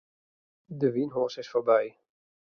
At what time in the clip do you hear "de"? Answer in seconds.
0.79-0.89